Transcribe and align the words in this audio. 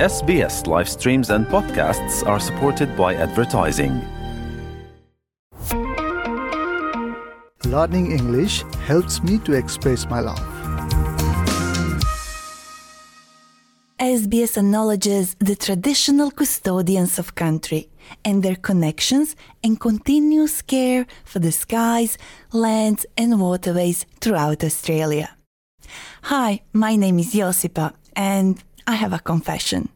SBS 0.00 0.66
live 0.66 0.90
streams 0.90 1.30
and 1.30 1.46
podcasts 1.46 2.22
are 2.26 2.38
supported 2.38 2.94
by 2.98 3.14
advertising. 3.14 4.02
Learning 7.64 8.12
English 8.12 8.62
helps 8.86 9.22
me 9.22 9.38
to 9.38 9.54
express 9.54 10.06
my 10.10 10.20
love. 10.20 10.38
SBS 13.98 14.58
acknowledges 14.58 15.34
the 15.38 15.56
traditional 15.56 16.30
custodians 16.30 17.18
of 17.18 17.34
country 17.34 17.88
and 18.22 18.42
their 18.42 18.56
connections 18.56 19.34
and 19.64 19.80
continuous 19.80 20.60
care 20.60 21.06
for 21.24 21.38
the 21.38 21.52
skies, 21.52 22.18
lands, 22.52 23.06
and 23.16 23.40
waterways 23.40 24.04
throughout 24.20 24.62
Australia. 24.62 25.30
Hi, 26.24 26.60
my 26.74 26.96
name 26.96 27.18
is 27.18 27.32
Josipa, 27.32 27.94
and 28.14 28.62
I 28.86 28.94
have 28.94 29.12
a 29.12 29.18
confession. 29.18 29.88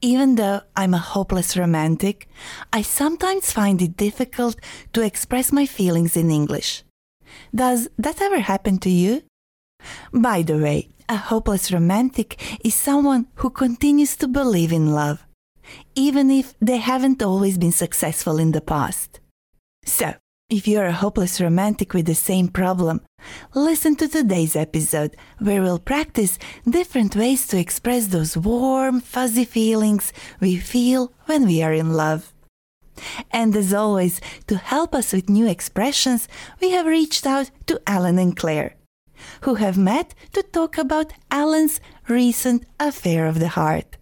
Even 0.00 0.34
though 0.34 0.60
I'm 0.76 0.94
a 0.94 0.98
hopeless 0.98 1.56
romantic, 1.56 2.28
I 2.72 2.82
sometimes 2.82 3.52
find 3.52 3.80
it 3.80 3.96
difficult 3.96 4.56
to 4.92 5.02
express 5.02 5.52
my 5.52 5.66
feelings 5.66 6.16
in 6.16 6.30
English. 6.30 6.82
Does 7.54 7.88
that 7.98 8.20
ever 8.20 8.40
happen 8.40 8.78
to 8.78 8.90
you? 8.90 9.22
By 10.12 10.42
the 10.42 10.58
way, 10.58 10.88
a 11.08 11.16
hopeless 11.16 11.72
romantic 11.72 12.58
is 12.64 12.74
someone 12.74 13.26
who 13.36 13.50
continues 13.50 14.16
to 14.16 14.28
believe 14.28 14.72
in 14.72 14.92
love, 14.92 15.24
even 15.94 16.30
if 16.30 16.54
they 16.60 16.78
haven't 16.78 17.22
always 17.22 17.58
been 17.58 17.72
successful 17.72 18.38
in 18.38 18.52
the 18.52 18.60
past. 18.60 19.20
So, 19.84 20.14
if 20.54 20.68
you're 20.68 20.86
a 20.86 20.92
hopeless 20.92 21.40
romantic 21.40 21.92
with 21.92 22.06
the 22.06 22.14
same 22.14 22.46
problem, 22.46 23.00
listen 23.54 23.96
to 23.96 24.06
today's 24.06 24.54
episode 24.54 25.16
where 25.40 25.60
we'll 25.60 25.80
practice 25.80 26.38
different 26.68 27.16
ways 27.16 27.48
to 27.48 27.58
express 27.58 28.06
those 28.06 28.36
warm, 28.36 29.00
fuzzy 29.00 29.44
feelings 29.44 30.12
we 30.38 30.56
feel 30.56 31.12
when 31.26 31.44
we 31.44 31.60
are 31.60 31.72
in 31.72 31.92
love. 31.94 32.32
And 33.32 33.56
as 33.56 33.74
always, 33.74 34.20
to 34.46 34.56
help 34.56 34.94
us 34.94 35.12
with 35.12 35.28
new 35.28 35.48
expressions, 35.48 36.28
we 36.60 36.70
have 36.70 36.86
reached 36.86 37.26
out 37.26 37.50
to 37.66 37.80
Alan 37.84 38.20
and 38.20 38.36
Claire, 38.36 38.76
who 39.40 39.56
have 39.56 39.76
met 39.76 40.14
to 40.34 40.42
talk 40.44 40.78
about 40.78 41.12
Alan's 41.32 41.80
recent 42.06 42.64
affair 42.78 43.26
of 43.26 43.40
the 43.40 43.48
heart. 43.48 43.96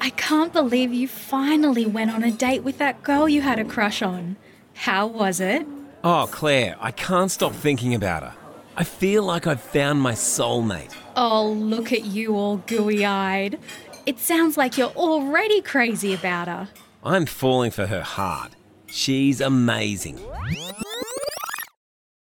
I 0.00 0.10
can't 0.16 0.52
believe 0.52 0.94
you 0.94 1.08
finally 1.08 1.84
went 1.84 2.12
on 2.12 2.22
a 2.22 2.30
date 2.30 2.62
with 2.62 2.78
that 2.78 3.02
girl 3.02 3.28
you 3.28 3.42
had 3.42 3.58
a 3.58 3.64
crush 3.64 4.02
on. 4.02 4.36
How 4.80 5.06
was 5.06 5.40
it? 5.40 5.66
Oh, 6.02 6.26
Claire, 6.30 6.74
I 6.80 6.90
can't 6.90 7.30
stop 7.30 7.52
thinking 7.52 7.94
about 7.94 8.22
her. 8.22 8.34
I 8.78 8.84
feel 8.84 9.22
like 9.22 9.46
I've 9.46 9.60
found 9.60 10.00
my 10.00 10.12
soulmate. 10.12 10.94
Oh, 11.16 11.50
look 11.52 11.92
at 11.92 12.06
you 12.06 12.34
all 12.34 12.56
gooey 12.66 13.04
eyed. 13.04 13.58
It 14.06 14.18
sounds 14.18 14.56
like 14.56 14.78
you're 14.78 14.96
already 14.96 15.60
crazy 15.60 16.14
about 16.14 16.48
her. 16.48 16.68
I'm 17.04 17.26
falling 17.26 17.72
for 17.72 17.88
her 17.88 18.00
hard. 18.00 18.52
She's 18.86 19.42
amazing. 19.42 20.18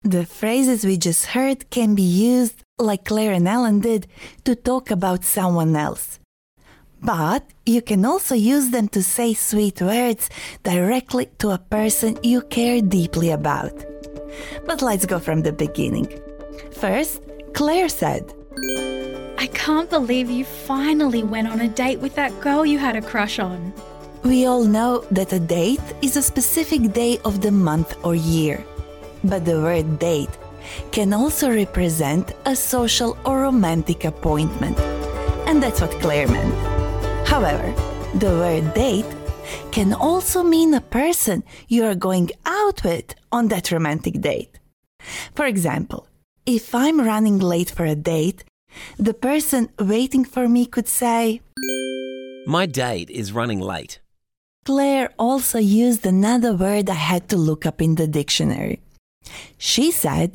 The 0.02 0.24
phrases 0.24 0.86
we 0.86 0.96
just 0.96 1.26
heard 1.26 1.68
can 1.68 1.94
be 1.94 2.00
used, 2.32 2.62
like 2.78 3.04
Claire 3.04 3.34
and 3.34 3.46
Alan 3.46 3.80
did, 3.80 4.06
to 4.44 4.54
talk 4.54 4.90
about 4.90 5.22
someone 5.22 5.76
else. 5.76 6.18
But 7.02 7.44
you 7.64 7.80
can 7.82 8.04
also 8.04 8.34
use 8.34 8.70
them 8.70 8.88
to 8.88 9.02
say 9.02 9.34
sweet 9.34 9.80
words 9.80 10.28
directly 10.62 11.26
to 11.38 11.50
a 11.50 11.58
person 11.58 12.18
you 12.22 12.42
care 12.42 12.80
deeply 12.80 13.30
about. 13.30 13.72
But 14.66 14.82
let's 14.82 15.06
go 15.06 15.18
from 15.18 15.42
the 15.42 15.52
beginning. 15.52 16.08
First, 16.72 17.22
Claire 17.54 17.88
said, 17.88 18.32
I 19.38 19.46
can't 19.54 19.88
believe 19.88 20.30
you 20.30 20.44
finally 20.44 21.22
went 21.22 21.48
on 21.48 21.60
a 21.60 21.68
date 21.68 22.00
with 22.00 22.14
that 22.16 22.38
girl 22.40 22.66
you 22.66 22.78
had 22.78 22.96
a 22.96 23.02
crush 23.02 23.38
on. 23.38 23.72
We 24.24 24.46
all 24.46 24.64
know 24.64 25.04
that 25.12 25.32
a 25.32 25.38
date 25.38 25.80
is 26.02 26.16
a 26.16 26.22
specific 26.22 26.92
day 26.92 27.18
of 27.24 27.40
the 27.40 27.52
month 27.52 27.96
or 28.04 28.14
year. 28.14 28.64
But 29.24 29.44
the 29.44 29.60
word 29.60 29.98
date 29.98 30.36
can 30.92 31.12
also 31.12 31.50
represent 31.50 32.32
a 32.44 32.54
social 32.56 33.16
or 33.24 33.42
romantic 33.42 34.04
appointment. 34.04 34.78
And 35.46 35.62
that's 35.62 35.80
what 35.80 35.92
Claire 36.00 36.28
meant. 36.28 36.77
However, 37.28 37.74
the 38.14 38.30
word 38.42 38.72
date 38.72 39.04
can 39.70 39.92
also 39.92 40.42
mean 40.42 40.72
a 40.72 40.80
person 40.80 41.44
you 41.68 41.84
are 41.84 41.94
going 41.94 42.30
out 42.46 42.82
with 42.82 43.14
on 43.30 43.48
that 43.48 43.70
romantic 43.70 44.22
date. 44.22 44.58
For 45.34 45.44
example, 45.44 46.08
if 46.46 46.74
I'm 46.74 46.98
running 46.98 47.38
late 47.38 47.70
for 47.70 47.84
a 47.84 47.94
date, 47.94 48.44
the 48.98 49.12
person 49.12 49.68
waiting 49.78 50.24
for 50.24 50.48
me 50.48 50.64
could 50.64 50.88
say, 50.88 51.42
My 52.46 52.64
date 52.64 53.10
is 53.10 53.30
running 53.32 53.60
late. 53.60 54.00
Claire 54.64 55.10
also 55.18 55.58
used 55.58 56.06
another 56.06 56.54
word 56.54 56.88
I 56.88 56.94
had 56.94 57.28
to 57.28 57.36
look 57.36 57.66
up 57.66 57.82
in 57.82 57.96
the 57.96 58.06
dictionary. 58.06 58.80
She 59.58 59.90
said 59.90 60.34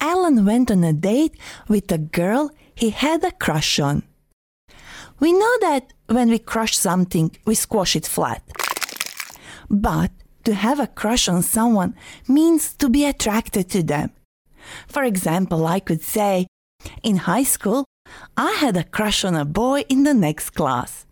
Alan 0.00 0.46
went 0.46 0.70
on 0.70 0.84
a 0.84 0.94
date 0.94 1.36
with 1.68 1.92
a 1.92 1.98
girl 1.98 2.50
he 2.74 2.88
had 2.88 3.22
a 3.24 3.32
crush 3.32 3.78
on. 3.78 4.04
We 5.20 5.32
know 5.32 5.54
that 5.60 5.92
when 6.06 6.30
we 6.30 6.38
crush 6.38 6.76
something, 6.76 7.36
we 7.44 7.54
squash 7.54 7.94
it 7.94 8.06
flat. 8.06 8.42
But 9.68 10.10
to 10.44 10.54
have 10.54 10.80
a 10.80 10.86
crush 10.86 11.28
on 11.28 11.42
someone 11.42 11.94
means 12.26 12.74
to 12.74 12.88
be 12.88 13.04
attracted 13.04 13.68
to 13.70 13.82
them. 13.82 14.10
For 14.88 15.04
example, 15.04 15.66
I 15.66 15.80
could 15.80 16.02
say, 16.02 16.46
in 17.02 17.16
high 17.18 17.44
school, 17.44 17.84
I 18.36 18.52
had 18.52 18.76
a 18.76 18.84
crush 18.84 19.24
on 19.24 19.36
a 19.36 19.44
boy 19.44 19.84
in 19.88 20.02
the 20.04 20.14
next 20.14 20.50
class. 20.50 21.06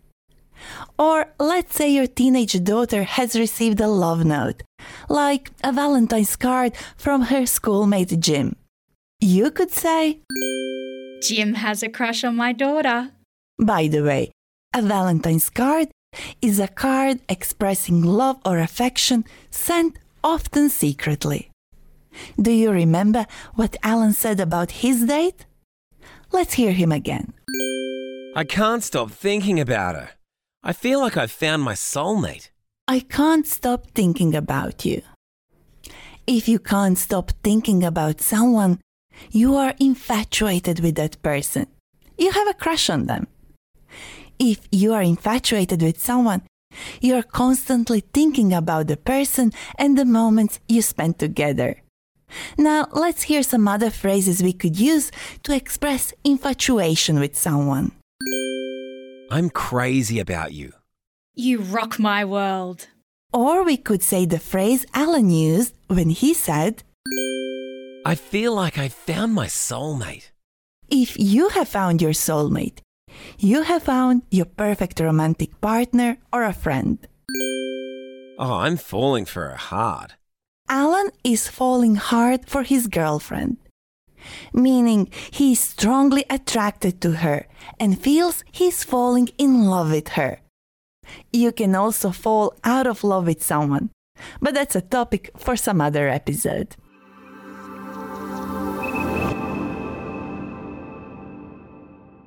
Or 0.97 1.33
let's 1.39 1.75
say 1.75 1.89
your 1.89 2.07
teenage 2.07 2.61
daughter 2.63 3.03
has 3.03 3.39
received 3.39 3.79
a 3.79 3.87
love 3.87 4.25
note, 4.25 4.63
like 5.07 5.51
a 5.63 5.71
Valentine's 5.71 6.35
card 6.35 6.75
from 6.97 7.23
her 7.23 7.45
schoolmate 7.45 8.19
Jim. 8.19 8.55
You 9.21 9.51
could 9.51 9.71
say, 9.71 10.19
Jim 11.21 11.53
has 11.53 11.83
a 11.83 11.89
crush 11.89 12.23
on 12.23 12.35
my 12.35 12.51
daughter. 12.51 13.11
By 13.59 13.87
the 13.87 14.01
way, 14.01 14.31
a 14.73 14.81
Valentine's 14.81 15.49
card 15.49 15.89
is 16.41 16.59
a 16.59 16.67
card 16.67 17.19
expressing 17.27 18.01
love 18.01 18.39
or 18.45 18.59
affection 18.59 19.25
sent 19.51 19.97
often 20.23 20.69
secretly. 20.69 21.51
Do 22.41 22.51
you 22.51 22.71
remember 22.71 23.25
what 23.55 23.77
Alan 23.83 24.13
said 24.13 24.39
about 24.39 24.71
his 24.71 25.05
date? 25.05 25.45
Let's 26.31 26.53
hear 26.53 26.71
him 26.71 26.91
again. 26.91 27.33
I 28.35 28.43
can't 28.43 28.83
stop 28.83 29.11
thinking 29.11 29.59
about 29.59 29.95
her. 29.95 30.09
I 30.63 30.73
feel 30.73 30.99
like 30.99 31.17
I've 31.17 31.31
found 31.31 31.63
my 31.63 31.73
soulmate. 31.73 32.49
I 32.87 33.01
can't 33.01 33.47
stop 33.47 33.91
thinking 33.91 34.35
about 34.35 34.85
you. 34.85 35.01
If 36.27 36.47
you 36.47 36.59
can't 36.59 36.97
stop 36.97 37.31
thinking 37.43 37.83
about 37.83 38.21
someone, 38.21 38.79
you 39.31 39.55
are 39.55 39.73
infatuated 39.79 40.79
with 40.79 40.95
that 40.95 41.21
person. 41.21 41.67
You 42.17 42.31
have 42.31 42.47
a 42.47 42.53
crush 42.53 42.89
on 42.89 43.05
them. 43.05 43.27
If 44.39 44.67
you 44.71 44.93
are 44.93 45.01
infatuated 45.01 45.81
with 45.81 45.99
someone, 45.99 46.43
you 47.01 47.15
are 47.15 47.23
constantly 47.23 47.99
thinking 47.99 48.53
about 48.53 48.87
the 48.87 48.95
person 48.95 49.51
and 49.77 49.97
the 49.97 50.05
moments 50.05 50.59
you 50.69 50.81
spent 50.81 51.19
together. 51.19 51.81
Now, 52.57 52.87
let's 52.91 53.23
hear 53.23 53.43
some 53.43 53.67
other 53.67 53.89
phrases 53.89 54.41
we 54.41 54.53
could 54.53 54.79
use 54.79 55.11
to 55.43 55.55
express 55.55 56.13
infatuation 56.23 57.19
with 57.19 57.35
someone. 57.35 57.91
I'm 59.31 59.49
crazy 59.49 60.19
about 60.19 60.53
you. 60.53 60.73
You 61.35 61.59
rock 61.59 61.99
my 61.99 62.23
world. 62.23 62.87
Or 63.33 63.63
we 63.63 63.77
could 63.77 64.03
say 64.03 64.25
the 64.25 64.39
phrase 64.39 64.85
Alan 64.93 65.29
used 65.29 65.75
when 65.87 66.09
he 66.09 66.33
said, 66.33 66.83
I 68.05 68.15
feel 68.15 68.55
like 68.55 68.77
I 68.77 68.89
found 68.89 69.33
my 69.33 69.47
soulmate. 69.47 70.31
If 70.89 71.19
you 71.19 71.49
have 71.49 71.67
found 71.67 72.01
your 72.01 72.13
soulmate, 72.13 72.79
you 73.37 73.63
have 73.63 73.83
found 73.83 74.23
your 74.31 74.45
perfect 74.45 74.99
romantic 74.99 75.59
partner 75.61 76.17
or 76.31 76.43
a 76.43 76.53
friend. 76.53 76.97
Oh, 78.37 78.53
I'm 78.63 78.77
falling 78.77 79.25
for 79.25 79.49
her 79.49 79.55
hard. 79.55 80.13
Alan 80.69 81.09
is 81.23 81.47
falling 81.47 81.95
hard 81.95 82.47
for 82.47 82.63
his 82.63 82.87
girlfriend. 82.87 83.57
meaning 84.53 85.07
he 85.31 85.53
is 85.53 85.59
strongly 85.59 86.25
attracted 86.29 86.99
to 87.01 87.11
her 87.23 87.47
and 87.79 87.97
feels 87.99 88.43
he's 88.51 88.83
falling 88.83 89.29
in 89.37 89.65
love 89.65 89.91
with 89.91 90.09
her. 90.09 90.39
You 91.31 91.51
can 91.51 91.73
also 91.73 92.11
fall 92.11 92.53
out 92.63 92.85
of 92.85 93.03
love 93.03 93.25
with 93.27 93.41
someone, 93.41 93.89
but 94.41 94.53
that's 94.53 94.75
a 94.75 94.81
topic 94.81 95.31
for 95.37 95.55
some 95.55 95.79
other 95.81 96.09
episode. 96.09 96.75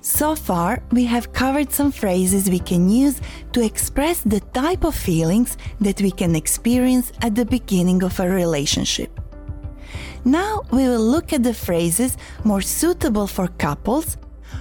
So 0.03 0.35
far, 0.35 0.83
we 0.91 1.05
have 1.05 1.33
covered 1.33 1.71
some 1.73 1.93
phrases 1.93 2.51
we 2.51 2.59
can 2.59 2.91
use 2.91 3.21
to 3.53 3.65
express 3.65 4.21
the 4.23 4.41
type 4.53 4.83
of 4.83 4.97
feelings 4.97 5.57
that 5.81 6.03
we 6.03 6.11
can 6.11 6.35
experience 6.35 7.13
at 7.23 7.37
the 7.37 7.45
beginning 7.45 8.03
of 8.03 8.19
a 8.19 8.29
relationship. 8.29 9.21
Now 10.25 10.63
we 10.73 10.89
will 10.89 11.07
look 11.07 11.33
at 11.33 11.45
the 11.45 11.55
phrases 11.55 12.19
more 12.43 12.61
suitable 12.61 13.29
for 13.29 13.47
couples 13.47 14.17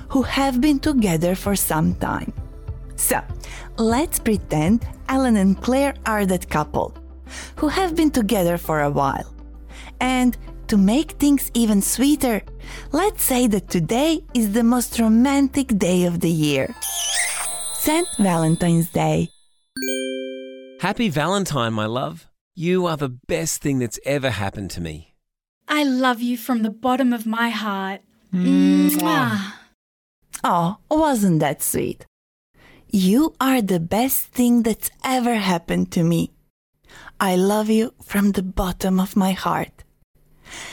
who 0.09 0.21
have 0.21 0.61
been 0.61 0.77
together 0.77 1.33
for 1.33 1.55
some 1.55 1.95
time. 1.95 2.31
So, 2.95 3.19
let's 3.77 4.19
pretend 4.19 4.87
Alan 5.09 5.37
and 5.37 5.59
Claire 5.59 5.95
are 6.05 6.27
that 6.27 6.49
couple 6.49 6.93
who 7.55 7.67
have 7.67 7.95
been 7.95 8.11
together 8.11 8.59
for 8.59 8.81
a 8.81 8.91
while. 8.91 9.33
And 9.99 10.37
to 10.71 10.77
make 10.77 11.11
things 11.19 11.51
even 11.53 11.81
sweeter, 11.81 12.41
let's 12.93 13.23
say 13.25 13.45
that 13.45 13.67
today 13.67 14.23
is 14.33 14.53
the 14.53 14.63
most 14.63 14.97
romantic 14.99 15.67
day 15.77 16.05
of 16.05 16.21
the 16.21 16.29
year 16.29 16.73
St. 17.73 18.07
Valentine's 18.17 18.89
Day. 18.89 19.27
Happy 20.79 21.09
Valentine, 21.09 21.73
my 21.73 21.87
love. 21.87 22.25
You 22.55 22.85
are 22.85 22.95
the 22.95 23.09
best 23.09 23.61
thing 23.61 23.79
that's 23.79 23.99
ever 24.05 24.29
happened 24.29 24.71
to 24.71 24.79
me. 24.79 25.13
I 25.67 25.83
love 25.83 26.21
you 26.21 26.37
from 26.37 26.63
the 26.63 26.71
bottom 26.71 27.11
of 27.11 27.25
my 27.25 27.49
heart. 27.49 27.99
Mwah. 28.33 29.51
Oh, 30.41 30.77
wasn't 30.89 31.41
that 31.41 31.61
sweet? 31.61 32.05
You 32.87 33.35
are 33.41 33.61
the 33.61 33.81
best 33.81 34.27
thing 34.27 34.63
that's 34.63 34.89
ever 35.03 35.35
happened 35.35 35.91
to 35.91 36.03
me. 36.03 36.31
I 37.19 37.35
love 37.35 37.69
you 37.69 37.93
from 38.01 38.31
the 38.31 38.43
bottom 38.43 39.01
of 39.01 39.17
my 39.17 39.33
heart. 39.33 39.80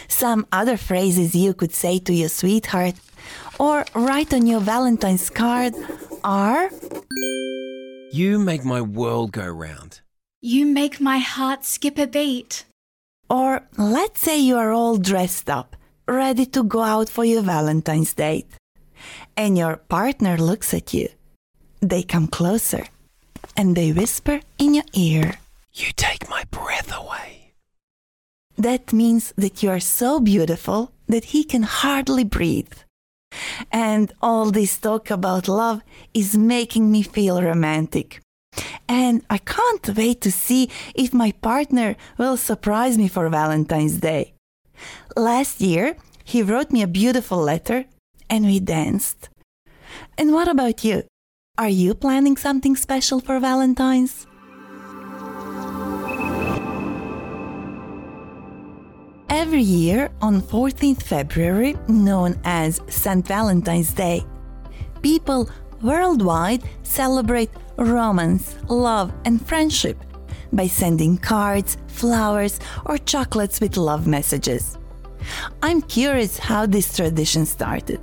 Some 0.09 0.47
other 0.53 0.77
phrases 0.77 1.35
you 1.35 1.55
could 1.55 1.73
say 1.73 1.99
to 2.01 2.13
your 2.13 2.29
sweetheart 2.29 2.95
or 3.59 3.85
write 3.95 4.33
on 4.33 4.47
your 4.47 4.61
Valentine's 4.61 5.31
card 5.31 5.75
are 6.25 6.71
You 8.13 8.39
make 8.39 8.65
my 8.65 8.81
world 8.81 9.33
go 9.33 9.47
round. 9.47 10.01
You 10.41 10.67
make 10.67 11.01
my 11.01 11.19
heart 11.19 11.65
skip 11.65 11.99
a 11.99 12.07
beat. 12.07 12.65
Or 13.29 13.63
let's 13.77 14.21
say 14.21 14.39
you 14.39 14.57
are 14.57 14.73
all 14.73 14.97
dressed 14.97 15.51
up, 15.51 15.77
ready 16.07 16.47
to 16.47 16.63
go 16.63 16.83
out 16.83 17.09
for 17.09 17.25
your 17.25 17.43
Valentine's 17.43 18.15
date. 18.15 18.49
And 19.37 19.59
your 19.59 19.77
partner 19.77 20.39
looks 20.39 20.73
at 20.73 20.95
you. 20.95 21.09
They 21.81 22.03
come 22.03 22.27
closer 22.27 22.87
and 23.57 23.77
they 23.77 23.93
whisper 23.93 24.41
in 24.59 24.75
your 24.75 24.85
ear. 24.95 25.35
You 25.75 25.93
take 25.97 26.29
my 26.29 26.45
breath 26.51 26.93
away. 26.97 27.48
That 28.59 28.93
means 28.93 29.33
that 29.37 29.63
you 29.63 29.71
are 29.71 29.81
so 29.81 30.19
beautiful 30.19 30.91
that 31.07 31.27
he 31.27 31.45
can 31.45 31.63
hardly 31.63 32.25
breathe. 32.25 32.73
And 33.71 34.13
all 34.21 34.51
this 34.51 34.77
talk 34.79 35.11
about 35.11 35.47
love 35.47 35.83
is 36.13 36.37
making 36.37 36.91
me 36.91 37.03
feel 37.03 37.41
romantic. 37.41 38.21
And 38.89 39.23
I 39.31 39.39
can't 39.39 39.97
wait 39.97 40.21
to 40.23 40.33
see 40.33 40.71
if 40.95 41.15
my 41.15 41.33
partner 41.41 41.95
will 42.19 42.37
surprise 42.37 42.99
me 42.99 43.07
for 43.07 43.29
Valentine's 43.29 43.99
Day. 43.99 44.35
Last 45.17 45.61
year, 45.61 45.97
he 46.25 46.43
wrote 46.43 46.73
me 46.73 46.83
a 46.83 46.89
beautiful 46.89 47.39
letter 47.39 47.85
and 48.29 48.45
we 48.45 48.59
danced. 48.59 49.29
And 50.17 50.33
what 50.33 50.49
about 50.49 50.85
you? 50.85 51.05
Are 51.57 51.69
you 51.69 51.95
planning 51.95 52.37
something 52.37 52.77
special 52.77 53.21
for 53.21 53.39
Valentine's? 53.39 54.28
Every 59.39 59.63
year 59.63 60.11
on 60.21 60.43
14th 60.43 61.05
February, 61.05 61.77
known 61.87 62.41
as 62.43 62.81
St. 62.89 63.25
Valentine's 63.25 63.93
Day, 63.93 64.25
people 65.01 65.49
worldwide 65.81 66.65
celebrate 66.83 67.49
romance, 67.77 68.57
love, 68.69 69.13
and 69.25 69.41
friendship 69.47 69.97
by 70.53 70.67
sending 70.67 71.17
cards, 71.19 71.77
flowers, 71.87 72.59
or 72.85 72.99
chocolates 72.99 73.61
with 73.61 73.77
love 73.77 74.09
messages. 74.09 74.77
I'm 75.63 75.83
curious 75.83 76.37
how 76.37 76.67
this 76.67 76.97
tradition 76.97 77.47
started, 77.47 78.01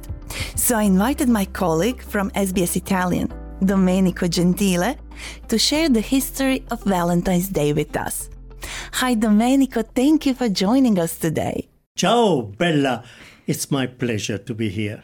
so 0.55 0.77
I 0.77 0.83
invited 0.83 1.27
my 1.27 1.43
colleague 1.43 2.01
from 2.01 2.31
SBS 2.31 2.77
Italian, 2.77 3.27
Domenico 3.61 4.29
Gentile, 4.29 4.95
to 5.49 5.57
share 5.57 5.89
the 5.89 5.99
history 5.99 6.63
of 6.71 6.81
Valentine's 6.85 7.49
Day 7.49 7.73
with 7.73 7.97
us. 7.97 8.29
Hi, 8.93 9.15
Domenico. 9.15 9.81
Thank 9.81 10.25
you 10.25 10.33
for 10.33 10.49
joining 10.49 10.97
us 10.99 11.17
today. 11.17 11.67
Ciao, 11.97 12.41
Bella. 12.57 13.03
It's 13.47 13.71
my 13.71 13.87
pleasure 13.87 14.37
to 14.37 14.53
be 14.53 14.69
here. 14.69 15.03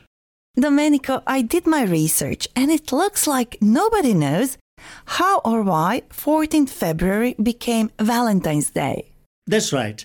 Domenico, 0.55 1.23
I 1.25 1.41
did 1.41 1.65
my 1.65 1.83
research 1.83 2.47
and 2.55 2.71
it 2.71 2.91
looks 2.91 3.25
like 3.25 3.57
nobody 3.61 4.13
knows 4.13 4.57
how 5.05 5.39
or 5.39 5.61
why 5.61 6.01
14th 6.09 6.69
February 6.69 7.35
became 7.41 7.91
Valentine's 7.99 8.71
Day. 8.71 9.11
That's 9.47 9.71
right. 9.71 10.03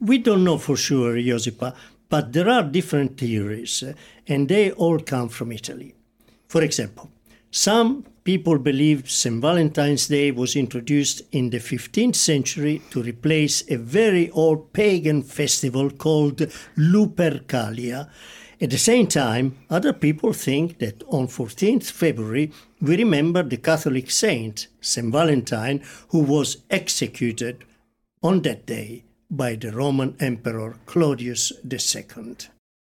We 0.00 0.18
don't 0.18 0.44
know 0.44 0.58
for 0.58 0.76
sure, 0.76 1.14
Josipa, 1.14 1.74
but 2.08 2.32
there 2.32 2.48
are 2.48 2.62
different 2.62 3.18
theories, 3.18 3.82
and 4.26 4.48
they 4.48 4.70
all 4.72 4.98
come 5.00 5.28
from 5.28 5.52
Italy. 5.52 5.94
For 6.46 6.62
example, 6.62 7.10
some 7.50 8.04
people 8.24 8.58
believe 8.58 9.10
St. 9.10 9.40
Valentine's 9.40 10.06
Day 10.08 10.30
was 10.30 10.54
introduced 10.54 11.22
in 11.32 11.48
the 11.48 11.58
15th 11.58 12.16
century 12.16 12.82
to 12.90 13.02
replace 13.02 13.64
a 13.70 13.76
very 13.76 14.30
old 14.30 14.72
pagan 14.74 15.22
festival 15.22 15.88
called 15.90 16.38
Lupercalia. 16.76 18.10
At 18.60 18.70
the 18.70 18.78
same 18.78 19.06
time, 19.06 19.56
other 19.70 19.94
people 19.94 20.32
think 20.32 20.78
that 20.78 21.02
on 21.08 21.28
14th 21.28 21.90
February 21.90 22.52
we 22.82 22.96
remember 22.96 23.42
the 23.42 23.56
Catholic 23.56 24.10
saint, 24.10 24.66
St. 24.80 25.10
Valentine, 25.10 25.82
who 26.08 26.18
was 26.20 26.58
executed 26.68 27.64
on 28.22 28.42
that 28.42 28.66
day 28.66 29.04
by 29.30 29.54
the 29.54 29.72
Roman 29.72 30.16
Emperor 30.20 30.76
Claudius 30.86 31.52
II. 31.64 32.36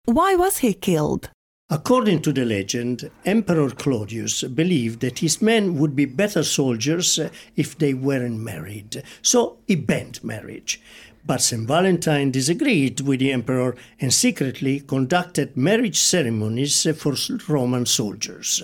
Why 0.06 0.36
was 0.36 0.58
he 0.58 0.74
killed? 0.74 1.30
According 1.70 2.22
to 2.22 2.32
the 2.32 2.46
legend, 2.46 3.12
Emperor 3.26 3.70
Claudius 3.70 4.44
believed 4.44 5.02
that 5.02 5.20
his 5.20 5.42
men 5.42 5.78
would 5.78 5.98
be 5.98 6.06
better 6.06 6.42
soldiers 6.42 7.20
if 7.58 7.78
they 7.78 7.94
weren't 7.94 8.40
married, 8.40 9.04
so 9.22 9.58
he 9.68 9.76
banned 9.76 10.24
marriage. 10.24 10.80
But 11.26 11.42
St. 11.42 11.68
Valentine 11.68 12.32
disagreed 12.32 13.02
with 13.02 13.20
the 13.20 13.34
emperor 13.34 13.76
and 14.00 14.14
secretly 14.14 14.80
conducted 14.80 15.58
marriage 15.58 16.00
ceremonies 16.00 16.88
for 16.96 17.16
Roman 17.50 17.86
soldiers. 17.86 18.64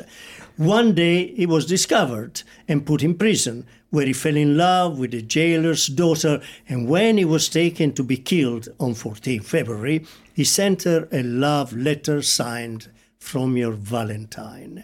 One 0.56 0.96
day 0.96 1.36
he 1.36 1.46
was 1.46 1.66
discovered 1.66 2.44
and 2.70 2.86
put 2.86 3.04
in 3.04 3.16
prison, 3.16 3.66
where 3.94 4.08
he 4.08 4.14
fell 4.14 4.36
in 4.36 4.58
love 4.58 4.98
with 4.98 5.12
the 5.12 5.22
jailer's 5.22 5.86
daughter, 5.86 6.42
and 6.68 6.90
when 6.90 7.16
he 7.16 7.24
was 7.24 7.48
taken 7.48 7.94
to 7.94 8.02
be 8.02 8.18
killed 8.18 8.68
on 8.80 8.96
14 8.96 9.40
February, 9.42 10.04
he 10.34 10.44
sent 10.44 10.82
her 10.82 11.08
a 11.12 11.22
love 11.22 11.74
letter 11.74 12.20
signed 12.24 12.90
from 13.20 13.56
your 13.56 13.74
Valentine. 13.74 14.84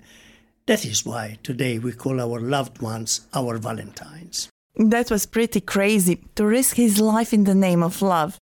That 0.67 0.85
is 0.85 1.07
why 1.07 1.39
today 1.41 1.79
we 1.79 1.91
call 1.91 2.21
our 2.21 2.39
loved 2.39 2.83
ones 2.83 3.21
our 3.33 3.57
Valentines. 3.57 4.47
That 4.75 5.09
was 5.09 5.25
pretty 5.25 5.61
crazy 5.61 6.21
to 6.35 6.45
risk 6.45 6.75
his 6.75 6.99
life 6.99 7.33
in 7.33 7.45
the 7.45 7.55
name 7.55 7.81
of 7.81 8.03
love. 8.03 8.37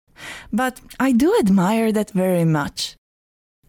But 0.52 0.82
I 1.00 1.14
do 1.14 1.34
admire 1.40 1.94
that 1.94 2.12
very 2.12 2.44
much. 2.44 2.98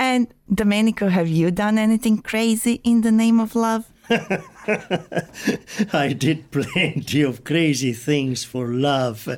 And 0.00 0.34
Domenico, 0.52 1.10
have 1.10 1.28
you 1.28 1.52
done 1.52 1.78
anything 1.78 2.18
crazy 2.22 2.80
in 2.82 3.02
the 3.02 3.12
name 3.12 3.38
of 3.38 3.54
love? 3.54 3.84
I 5.92 6.14
did 6.16 6.50
plenty 6.50 7.22
of 7.22 7.44
crazy 7.44 7.92
things 7.92 8.44
for 8.44 8.68
love, 8.68 9.28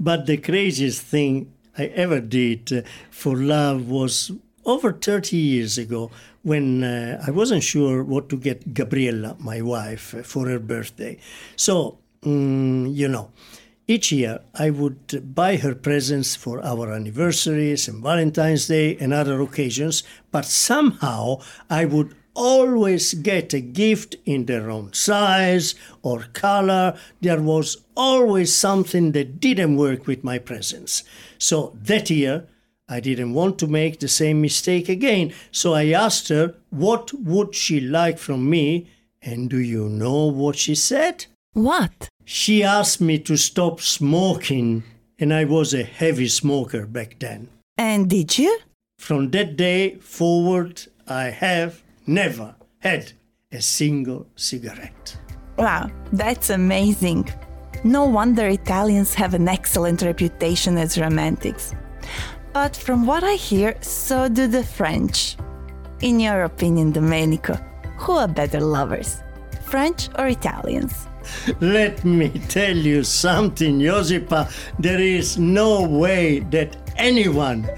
but 0.00 0.26
the 0.26 0.36
craziest 0.36 1.02
thing 1.02 1.52
I 1.76 1.86
ever 1.86 2.20
did 2.20 2.84
for 3.10 3.36
love 3.36 3.88
was 3.88 4.32
over 4.64 4.92
30 4.92 5.36
years 5.36 5.78
ago 5.78 6.10
when 6.42 6.82
uh, 6.82 7.22
I 7.26 7.30
wasn't 7.30 7.62
sure 7.62 8.02
what 8.02 8.28
to 8.30 8.36
get 8.36 8.74
Gabriella, 8.74 9.36
my 9.38 9.60
wife, 9.60 10.14
for 10.24 10.48
her 10.48 10.58
birthday. 10.58 11.18
So, 11.54 11.98
mm, 12.22 12.92
you 12.94 13.06
know, 13.06 13.30
each 13.86 14.12
year 14.12 14.40
I 14.54 14.70
would 14.70 15.34
buy 15.34 15.56
her 15.56 15.74
presents 15.74 16.36
for 16.36 16.62
our 16.64 16.92
anniversaries 16.92 17.88
and 17.88 18.02
Valentine's 18.02 18.66
Day 18.66 18.96
and 18.98 19.14
other 19.14 19.40
occasions, 19.40 20.02
but 20.30 20.44
somehow 20.44 21.40
I 21.70 21.86
would 21.86 22.14
always 22.38 23.14
get 23.14 23.52
a 23.52 23.60
gift 23.60 24.14
in 24.24 24.46
their 24.46 24.70
own 24.70 24.92
size 24.92 25.74
or 26.02 26.26
color. 26.32 26.96
There 27.20 27.42
was 27.42 27.76
always 27.96 28.54
something 28.54 29.10
that 29.12 29.40
didn't 29.40 29.76
work 29.76 30.06
with 30.06 30.22
my 30.22 30.38
presents. 30.38 31.02
So 31.36 31.76
that 31.82 32.08
year, 32.08 32.46
I 32.88 33.00
didn't 33.00 33.34
want 33.34 33.58
to 33.58 33.66
make 33.66 33.98
the 33.98 34.08
same 34.08 34.40
mistake 34.40 34.88
again, 34.88 35.34
so 35.50 35.74
I 35.74 35.88
asked 35.88 36.28
her 36.28 36.54
what 36.70 37.12
would 37.12 37.54
she 37.54 37.80
like 37.80 38.18
from 38.18 38.48
me, 38.48 38.88
and 39.20 39.50
do 39.50 39.58
you 39.58 39.88
know 39.88 40.26
what 40.26 40.56
she 40.56 40.74
said? 40.74 41.26
What? 41.52 42.08
She 42.24 42.62
asked 42.62 43.00
me 43.00 43.18
to 43.18 43.36
stop 43.36 43.80
smoking, 43.80 44.84
and 45.18 45.34
I 45.34 45.44
was 45.44 45.74
a 45.74 45.82
heavy 45.82 46.28
smoker 46.28 46.86
back 46.86 47.18
then. 47.18 47.48
And 47.76 48.08
did 48.08 48.38
you? 48.38 48.58
From 48.98 49.30
that 49.32 49.56
day 49.56 49.96
forward, 49.96 50.86
I 51.06 51.24
have 51.24 51.82
never 52.08 52.56
had 52.80 53.12
a 53.52 53.60
single 53.60 54.26
cigarette. 54.34 55.16
Wow, 55.56 55.90
that's 56.12 56.50
amazing. 56.50 57.28
No 57.84 58.04
wonder 58.06 58.48
Italians 58.48 59.14
have 59.14 59.34
an 59.34 59.46
excellent 59.46 60.02
reputation 60.02 60.78
as 60.78 60.98
romantics. 60.98 61.74
But 62.52 62.74
from 62.74 63.06
what 63.06 63.22
I 63.22 63.34
hear, 63.34 63.76
so 63.82 64.28
do 64.28 64.46
the 64.46 64.64
French. 64.64 65.36
In 66.00 66.18
your 66.18 66.44
opinion, 66.44 66.92
Domenico, 66.92 67.54
who 67.98 68.12
are 68.12 68.28
better 68.28 68.60
lovers, 68.60 69.22
French 69.64 70.08
or 70.18 70.28
Italians? 70.28 71.06
Let 71.60 72.04
me 72.04 72.30
tell 72.48 72.76
you 72.76 73.04
something, 73.04 73.80
Josipa. 73.80 74.50
There 74.78 75.00
is 75.00 75.38
no 75.38 75.82
way 75.82 76.40
that 76.50 76.76
anyone, 76.96 77.68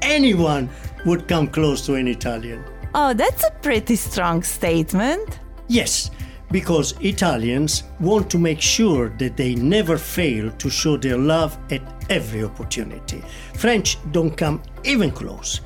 anyone 0.00 0.70
would 1.04 1.28
come 1.28 1.48
close 1.48 1.84
to 1.86 1.94
an 1.94 2.08
Italian. 2.08 2.64
Oh, 2.94 3.14
that's 3.14 3.44
a 3.44 3.50
pretty 3.62 3.96
strong 3.96 4.42
statement. 4.42 5.38
Yes, 5.68 6.10
because 6.50 6.94
Italians 7.00 7.84
want 8.00 8.28
to 8.30 8.38
make 8.38 8.60
sure 8.60 9.10
that 9.18 9.36
they 9.36 9.54
never 9.54 9.96
fail 9.96 10.50
to 10.50 10.68
show 10.68 10.96
their 10.96 11.16
love 11.16 11.56
at 11.70 11.82
every 12.10 12.42
opportunity. 12.42 13.22
French 13.54 13.96
don't 14.10 14.36
come 14.36 14.60
even 14.84 15.12
close. 15.12 15.60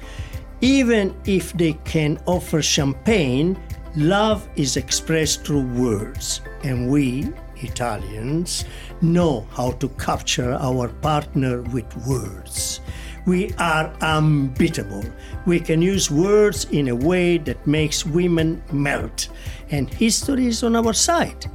Even 0.61 1.15
if 1.25 1.53
they 1.55 1.73
can 1.85 2.19
offer 2.27 2.61
champagne, 2.61 3.59
love 3.97 4.47
is 4.57 4.77
expressed 4.77 5.45
through 5.45 5.67
words. 5.69 6.43
And 6.63 6.91
we, 6.91 7.33
Italians, 7.57 8.67
know 9.01 9.47
how 9.53 9.73
to 9.73 9.89
capture 9.91 10.53
our 10.55 10.89
partner 10.89 11.63
with 11.63 11.97
words. 12.07 12.81
We 13.27 13.53
are 13.59 13.93
unbeatable. 14.01 15.05
We 15.47 15.61
can 15.61 15.81
use 15.81 16.11
words 16.11 16.67
in 16.67 16.89
a 16.89 16.95
way 16.95 17.39
that 17.39 17.67
makes 17.67 18.05
women 18.05 18.63
melt. 18.71 19.29
And 19.71 19.93
history 19.93 20.49
is 20.49 20.63
on 20.63 20.77
our 20.77 20.93
side. 20.93 21.47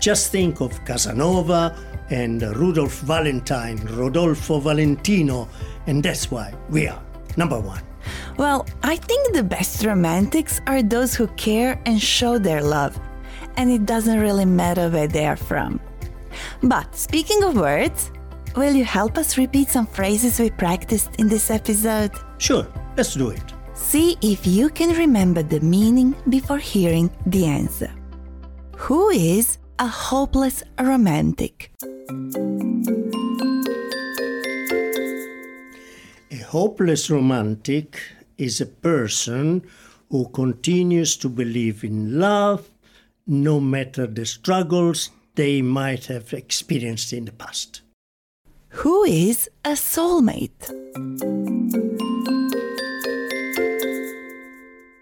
Just 0.00 0.32
think 0.32 0.60
of 0.60 0.84
Casanova 0.84 1.76
and 2.10 2.40
Rudolf 2.56 3.00
Valentine, 3.00 3.76
Rodolfo 3.92 4.58
Valentino, 4.60 5.48
and 5.86 6.02
that's 6.02 6.30
why 6.30 6.54
we 6.70 6.88
are 6.88 7.02
number 7.36 7.60
one. 7.60 7.82
Well, 8.38 8.66
I 8.82 8.96
think 8.96 9.34
the 9.34 9.42
best 9.42 9.84
romantics 9.84 10.60
are 10.66 10.82
those 10.82 11.14
who 11.14 11.26
care 11.36 11.80
and 11.84 12.00
show 12.00 12.38
their 12.38 12.62
love, 12.62 12.98
and 13.56 13.70
it 13.70 13.84
doesn't 13.84 14.20
really 14.20 14.46
matter 14.46 14.88
where 14.88 15.08
they 15.08 15.26
are 15.26 15.36
from. 15.36 15.80
But 16.62 16.94
speaking 16.94 17.42
of 17.42 17.56
words, 17.56 18.10
will 18.58 18.74
you 18.74 18.84
help 18.84 19.16
us 19.16 19.38
repeat 19.38 19.68
some 19.68 19.86
phrases 19.86 20.40
we 20.40 20.50
practiced 20.50 21.10
in 21.18 21.28
this 21.28 21.50
episode? 21.50 22.10
Sure, 22.38 22.66
let's 22.96 23.14
do 23.14 23.30
it. 23.30 23.42
See 23.74 24.16
if 24.20 24.46
you 24.46 24.68
can 24.68 24.96
remember 24.96 25.42
the 25.42 25.60
meaning 25.60 26.14
before 26.28 26.58
hearing 26.58 27.10
the 27.26 27.46
answer. 27.46 27.90
Who 28.76 29.10
is 29.10 29.58
a 29.78 29.86
hopeless 29.86 30.64
romantic? 30.80 31.70
A 36.30 36.42
hopeless 36.46 37.10
romantic 37.10 38.00
is 38.36 38.60
a 38.60 38.66
person 38.66 39.62
who 40.10 40.28
continues 40.30 41.16
to 41.18 41.28
believe 41.28 41.84
in 41.84 42.18
love 42.18 42.68
no 43.26 43.60
matter 43.60 44.06
the 44.06 44.24
struggles 44.24 45.10
they 45.34 45.62
might 45.62 46.06
have 46.06 46.32
experienced 46.32 47.12
in 47.12 47.26
the 47.26 47.32
past. 47.32 47.82
Who 48.70 49.04
is 49.04 49.48
a 49.64 49.70
soulmate? 49.70 50.70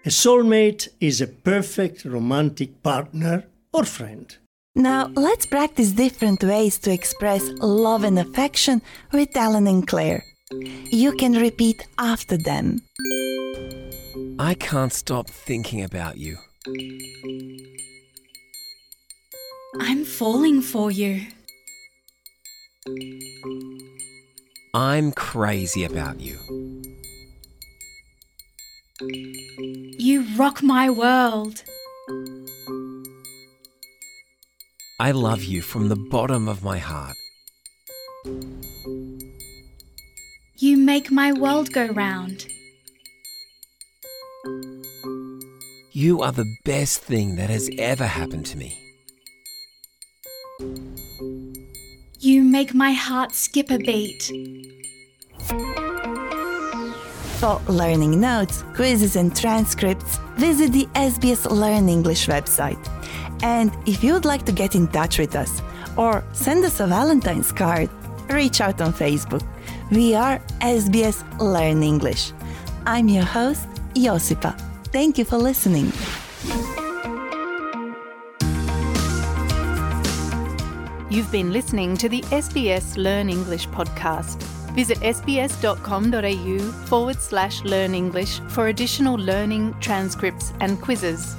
A 0.05 0.09
soulmate 0.09 0.87
is 1.01 1.21
a 1.21 1.27
perfect 1.27 2.05
romantic 2.05 2.81
partner 2.81 3.43
or 3.73 3.83
friend. 3.83 4.35
Now, 4.75 5.07
let's 5.15 5.45
practice 5.45 5.91
different 5.91 6.43
ways 6.43 6.77
to 6.79 6.91
express 6.91 7.43
love 7.59 8.03
and 8.03 8.17
affection 8.17 8.81
with 9.11 9.35
Alan 9.35 9.67
and 9.67 9.85
Claire. 9.85 10.23
You 10.91 11.11
can 11.13 11.33
repeat 11.33 11.85
after 11.97 12.37
them. 12.37 12.81
I 14.39 14.53
can't 14.53 14.93
stop 14.93 15.29
thinking 15.29 15.83
about 15.83 16.17
you. 16.17 16.37
I'm 19.79 20.05
falling 20.05 20.61
for 20.61 20.89
you. 20.89 21.25
I'm 24.77 25.11
crazy 25.11 25.85
about 25.85 26.19
you. 26.21 26.37
You 29.97 30.23
rock 30.37 30.61
my 30.61 30.87
world. 30.91 31.63
I 34.99 35.09
love 35.13 35.43
you 35.43 35.63
from 35.63 35.89
the 35.89 35.95
bottom 35.95 36.47
of 36.47 36.63
my 36.63 36.77
heart. 36.77 37.15
You 40.59 40.77
make 40.77 41.09
my 41.09 41.33
world 41.33 41.73
go 41.73 41.87
round. 41.87 42.45
You 45.91 46.21
are 46.21 46.31
the 46.31 46.55
best 46.65 46.99
thing 46.99 47.37
that 47.37 47.49
has 47.49 47.67
ever 47.79 48.05
happened 48.05 48.45
to 48.45 48.57
me. 48.59 48.86
Make 52.57 52.73
my 52.73 52.91
heart 52.91 53.35
skip 53.35 53.69
a 53.69 53.77
beat. 53.77 54.23
For 57.39 57.61
learning 57.67 58.19
notes, 58.19 58.63
quizzes, 58.73 59.15
and 59.15 59.29
transcripts, 59.35 60.17
visit 60.37 60.71
the 60.71 60.87
SBS 60.95 61.43
Learn 61.51 61.87
English 61.87 62.25
website. 62.25 62.83
And 63.43 63.69
if 63.85 64.03
you'd 64.03 64.25
like 64.25 64.43
to 64.45 64.51
get 64.51 64.73
in 64.73 64.87
touch 64.87 65.19
with 65.19 65.35
us 65.35 65.61
or 65.97 66.23
send 66.33 66.65
us 66.65 66.79
a 66.79 66.87
Valentine's 66.87 67.51
card, 67.51 67.89
reach 68.39 68.59
out 68.59 68.81
on 68.81 68.91
Facebook. 68.91 69.45
We 69.91 70.15
are 70.15 70.39
SBS 70.61 71.19
Learn 71.39 71.83
English. 71.83 72.31
I'm 72.87 73.07
your 73.07 73.27
host, 73.37 73.67
Josipa. 73.93 74.53
Thank 74.91 75.19
you 75.19 75.25
for 75.25 75.37
listening. 75.37 75.91
You've 81.09 81.31
been 81.31 81.53
listening 81.53 81.95
to 81.99 82.09
the 82.09 82.21
SBS 82.23 82.97
Learn 82.97 83.29
English 83.29 83.65
podcast. 83.69 84.43
Visit 84.75 84.99
sbs.com.au 84.99 86.57
forward 86.85 87.21
slash 87.21 87.63
learn 87.63 87.95
English 87.95 88.41
for 88.49 88.67
additional 88.67 89.15
learning, 89.15 89.73
transcripts, 89.79 90.51
and 90.59 90.81
quizzes. 90.81 91.37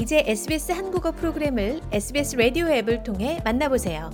이제 0.00 0.22
SBS 0.24 0.70
한국어 0.70 1.10
프로그램을 1.10 1.80
SBS 1.90 2.36
라디오 2.36 2.68
앱을 2.68 3.02
통해 3.02 3.40
만나보세요. 3.44 4.10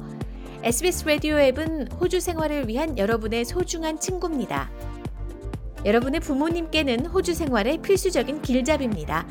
SBS 0.63 1.05
라디오 1.07 1.39
앱은 1.39 1.89
호주 2.01 2.21
생활을 2.21 2.69
위한 2.69 2.97
여러분의 2.97 3.45
소중한 3.45 4.01
친구입니다. 4.01 4.71
여러분의 5.85 6.21
부모님께는 6.21 7.05
호주 7.05 7.35
생활의 7.35 7.83
필수적인 7.83 8.41
길잡이입니다. 8.41 9.27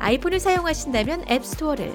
아이폰을 0.00 0.40
사용하신다면 0.40 1.26
앱스토어를, 1.30 1.94